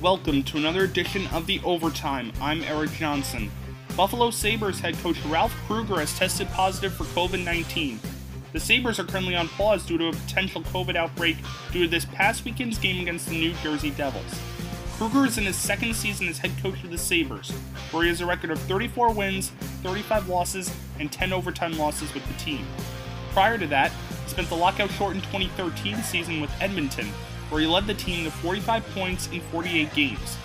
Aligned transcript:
Welcome 0.00 0.44
to 0.44 0.56
another 0.56 0.84
edition 0.84 1.26
of 1.26 1.46
The 1.46 1.60
Overtime. 1.62 2.32
I'm 2.40 2.62
Erik 2.62 2.90
Johnson. 2.92 3.50
Buffalo 3.98 4.30
Sabres 4.30 4.80
head 4.80 4.96
coach 5.02 5.22
Ralph 5.26 5.54
Krueger 5.66 6.00
has 6.00 6.18
tested 6.18 6.48
positive 6.52 6.94
for 6.94 7.04
COVID 7.04 7.44
19. 7.44 8.00
The 8.54 8.60
Sabres 8.60 8.98
are 8.98 9.04
currently 9.04 9.36
on 9.36 9.48
pause 9.48 9.84
due 9.84 9.98
to 9.98 10.06
a 10.06 10.12
potential 10.12 10.62
COVID 10.62 10.96
outbreak 10.96 11.36
due 11.70 11.82
to 11.82 11.86
this 11.86 12.06
past 12.06 12.46
weekend's 12.46 12.78
game 12.78 13.02
against 13.02 13.28
the 13.28 13.38
New 13.38 13.52
Jersey 13.62 13.90
Devils. 13.90 14.40
Krueger 14.96 15.26
is 15.26 15.36
in 15.36 15.44
his 15.44 15.56
second 15.56 15.94
season 15.94 16.28
as 16.28 16.38
head 16.38 16.52
coach 16.62 16.82
of 16.82 16.90
the 16.90 16.96
Sabres, 16.96 17.50
where 17.90 18.04
he 18.04 18.08
has 18.08 18.22
a 18.22 18.26
record 18.26 18.52
of 18.52 18.58
34 18.60 19.12
wins, 19.12 19.50
35 19.82 20.30
losses, 20.30 20.74
and 20.98 21.12
10 21.12 21.30
overtime 21.30 21.76
losses 21.76 22.14
with 22.14 22.26
the 22.26 22.42
team. 22.42 22.66
Prior 23.32 23.58
to 23.58 23.66
that, 23.66 23.92
he 24.24 24.30
spent 24.30 24.48
the 24.48 24.56
lockout 24.56 24.90
shortened 24.92 25.24
2013 25.24 25.96
season 25.98 26.40
with 26.40 26.50
Edmonton, 26.58 27.10
where 27.50 27.60
he 27.60 27.66
led 27.66 27.86
the 27.86 27.94
team 27.94 28.24
to 28.24 28.30
45 28.30 28.84
points 28.94 29.28
in 29.28 29.40
48 29.40 29.92
games. 29.92 30.36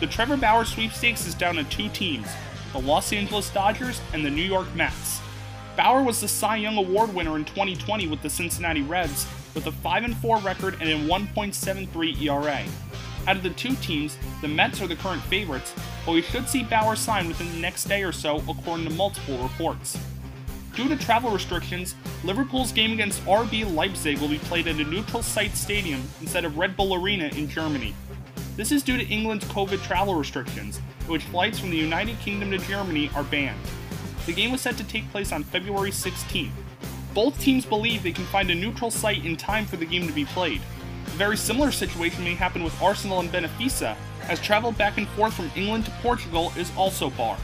The 0.00 0.06
Trevor 0.06 0.36
Bauer 0.36 0.64
sweepstakes 0.64 1.26
is 1.26 1.34
down 1.34 1.54
to 1.54 1.64
two 1.64 1.88
teams 1.88 2.28
the 2.72 2.80
Los 2.80 3.12
Angeles 3.12 3.50
Dodgers 3.50 4.00
and 4.12 4.24
the 4.24 4.30
New 4.30 4.42
York 4.42 4.74
Mets. 4.74 5.20
Bauer 5.76 6.02
was 6.02 6.20
the 6.20 6.28
Cy 6.28 6.56
Young 6.56 6.76
Award 6.76 7.14
winner 7.14 7.36
in 7.36 7.44
2020 7.44 8.08
with 8.08 8.22
the 8.22 8.30
Cincinnati 8.30 8.82
Reds, 8.82 9.26
with 9.54 9.66
a 9.66 9.72
5 9.72 10.14
4 10.18 10.38
record 10.38 10.76
and 10.80 10.88
a 10.88 11.08
1.73 11.08 12.22
ERA. 12.22 12.64
Out 13.26 13.36
of 13.36 13.42
the 13.42 13.50
two 13.50 13.74
teams, 13.76 14.18
the 14.40 14.48
Mets 14.48 14.80
are 14.80 14.86
the 14.86 14.96
current 14.96 15.22
favorites, 15.22 15.72
but 16.04 16.12
we 16.12 16.22
should 16.22 16.48
see 16.48 16.64
Bauer 16.64 16.96
sign 16.96 17.28
within 17.28 17.50
the 17.52 17.58
next 17.58 17.84
day 17.84 18.02
or 18.02 18.12
so, 18.12 18.42
according 18.48 18.88
to 18.88 18.94
multiple 18.94 19.38
reports. 19.38 19.98
Due 20.74 20.88
to 20.88 20.96
travel 20.96 21.30
restrictions, 21.30 21.94
Liverpool's 22.24 22.72
game 22.72 22.92
against 22.92 23.22
RB 23.26 23.70
Leipzig 23.74 24.18
will 24.18 24.28
be 24.28 24.38
played 24.38 24.66
at 24.66 24.76
a 24.76 24.84
neutral 24.84 25.22
site 25.22 25.54
stadium 25.54 26.02
instead 26.22 26.46
of 26.46 26.56
Red 26.56 26.78
Bull 26.78 26.94
Arena 26.94 27.26
in 27.26 27.46
Germany. 27.46 27.94
This 28.56 28.72
is 28.72 28.82
due 28.82 28.96
to 28.96 29.04
England's 29.04 29.44
COVID 29.46 29.82
travel 29.82 30.14
restrictions, 30.14 30.80
in 31.00 31.06
which 31.08 31.24
flights 31.24 31.58
from 31.58 31.70
the 31.70 31.76
United 31.76 32.18
Kingdom 32.20 32.50
to 32.52 32.58
Germany 32.58 33.10
are 33.14 33.24
banned. 33.24 33.60
The 34.24 34.32
game 34.32 34.50
was 34.50 34.62
set 34.62 34.78
to 34.78 34.84
take 34.84 35.10
place 35.10 35.30
on 35.30 35.44
February 35.44 35.90
16th. 35.90 36.50
Both 37.12 37.38
teams 37.38 37.66
believe 37.66 38.02
they 38.02 38.12
can 38.12 38.24
find 38.26 38.50
a 38.50 38.54
neutral 38.54 38.90
site 38.90 39.26
in 39.26 39.36
time 39.36 39.66
for 39.66 39.76
the 39.76 39.84
game 39.84 40.06
to 40.06 40.12
be 40.12 40.24
played. 40.24 40.62
A 41.06 41.10
very 41.10 41.36
similar 41.36 41.70
situation 41.70 42.24
may 42.24 42.34
happen 42.34 42.64
with 42.64 42.80
Arsenal 42.80 43.20
and 43.20 43.30
Benfica, 43.30 43.94
as 44.22 44.40
travel 44.40 44.72
back 44.72 44.96
and 44.96 45.08
forth 45.08 45.34
from 45.34 45.50
England 45.54 45.84
to 45.84 45.90
Portugal 46.02 46.50
is 46.56 46.72
also 46.78 47.10
barred. 47.10 47.40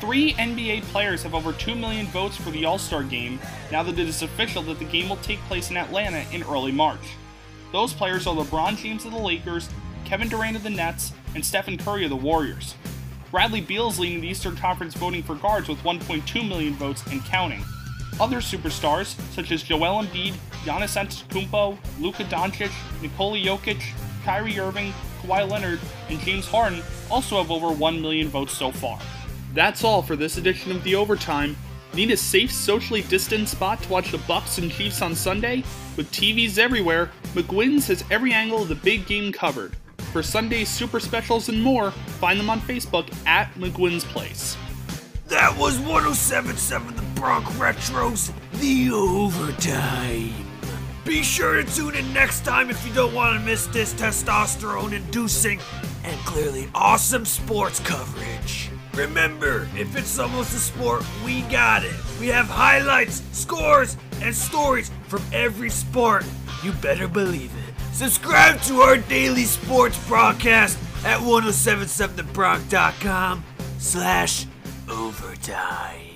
Three 0.00 0.32
NBA 0.32 0.82
players 0.84 1.22
have 1.24 1.34
over 1.34 1.52
2 1.52 1.74
million 1.74 2.06
votes 2.06 2.34
for 2.34 2.50
the 2.50 2.64
All 2.64 2.78
Star 2.78 3.02
game 3.02 3.38
now 3.70 3.82
that 3.82 3.98
it 3.98 4.08
is 4.08 4.22
official 4.22 4.62
that 4.62 4.78
the 4.78 4.86
game 4.86 5.10
will 5.10 5.16
take 5.16 5.38
place 5.40 5.68
in 5.68 5.76
Atlanta 5.76 6.24
in 6.32 6.42
early 6.44 6.72
March. 6.72 7.16
Those 7.70 7.92
players 7.92 8.26
are 8.26 8.34
LeBron 8.34 8.78
James 8.78 9.04
of 9.04 9.12
the 9.12 9.18
Lakers, 9.18 9.68
Kevin 10.06 10.30
Durant 10.30 10.56
of 10.56 10.62
the 10.62 10.70
Nets, 10.70 11.12
and 11.34 11.44
Stephen 11.44 11.76
Curry 11.76 12.04
of 12.04 12.10
the 12.10 12.16
Warriors. 12.16 12.74
Bradley 13.30 13.60
Beal 13.60 13.90
is 13.90 13.98
leading 13.98 14.22
the 14.22 14.28
Eastern 14.28 14.56
Conference 14.56 14.94
voting 14.94 15.22
for 15.22 15.34
guards 15.34 15.68
with 15.68 15.78
1.2 15.80 16.48
million 16.48 16.72
votes 16.74 17.04
and 17.12 17.22
counting. 17.26 17.62
Other 18.18 18.38
superstars, 18.38 19.20
such 19.34 19.52
as 19.52 19.62
Joel 19.62 20.02
Embiid, 20.02 20.32
Giannis 20.64 20.96
Antetokounmpo, 20.96 21.76
Luka 22.00 22.24
Doncic, 22.24 22.72
Nikola 23.02 23.38
Jokic, 23.38 23.82
Kyrie 24.24 24.58
Irving, 24.58 24.94
Kawhi 25.22 25.48
Leonard, 25.48 25.78
and 26.08 26.18
James 26.20 26.46
Harden, 26.46 26.82
also 27.10 27.36
have 27.36 27.50
over 27.50 27.70
1 27.70 28.00
million 28.00 28.28
votes 28.28 28.56
so 28.56 28.72
far. 28.72 28.98
That's 29.52 29.82
all 29.82 30.00
for 30.00 30.14
this 30.14 30.36
edition 30.36 30.70
of 30.70 30.84
The 30.84 30.94
Overtime. 30.94 31.56
Need 31.92 32.12
a 32.12 32.16
safe, 32.16 32.52
socially 32.52 33.02
distanced 33.02 33.52
spot 33.52 33.82
to 33.82 33.88
watch 33.88 34.12
the 34.12 34.18
Bucs 34.18 34.58
and 34.58 34.70
Chiefs 34.70 35.02
on 35.02 35.14
Sunday? 35.14 35.64
With 35.96 36.10
TVs 36.12 36.56
everywhere, 36.56 37.10
McGuinn's 37.34 37.88
has 37.88 38.04
every 38.12 38.32
angle 38.32 38.62
of 38.62 38.68
the 38.68 38.76
big 38.76 39.06
game 39.06 39.32
covered. 39.32 39.76
For 40.12 40.22
Sunday's 40.22 40.68
super 40.68 41.00
specials 41.00 41.48
and 41.48 41.60
more, 41.60 41.90
find 41.90 42.38
them 42.38 42.48
on 42.48 42.60
Facebook 42.60 43.12
at 43.26 43.52
McGuinn's 43.54 44.04
Place. 44.04 44.56
That 45.26 45.56
was 45.58 45.78
1077 45.80 46.94
The 46.94 47.02
Bronx 47.20 47.50
Retros, 47.54 48.32
the 48.60 48.90
overtime. 48.92 50.32
Be 51.04 51.24
sure 51.24 51.60
to 51.60 51.64
tune 51.74 51.96
in 51.96 52.12
next 52.12 52.44
time 52.44 52.70
if 52.70 52.86
you 52.86 52.92
don't 52.94 53.14
want 53.14 53.38
to 53.38 53.44
miss 53.44 53.66
this 53.68 53.94
testosterone 53.94 54.92
inducing 54.92 55.58
and 56.04 56.16
clearly 56.20 56.68
awesome 56.72 57.24
sports 57.24 57.80
coverage. 57.80 58.70
Remember, 58.94 59.68
if 59.76 59.96
it's 59.96 60.18
almost 60.18 60.54
a 60.54 60.58
sport, 60.58 61.04
we 61.24 61.42
got 61.42 61.84
it. 61.84 61.94
We 62.18 62.26
have 62.28 62.46
highlights, 62.46 63.22
scores, 63.32 63.96
and 64.20 64.34
stories 64.34 64.90
from 65.08 65.22
every 65.32 65.70
sport. 65.70 66.24
You 66.62 66.72
better 66.72 67.08
believe 67.08 67.52
it. 67.56 67.74
Subscribe 67.94 68.60
to 68.62 68.80
our 68.80 68.96
daily 68.98 69.44
sports 69.44 69.98
broadcast 70.06 70.78
at 71.04 71.20
1077thebronx.com 71.20 73.44
slash 73.78 74.46
overtime. 74.88 76.09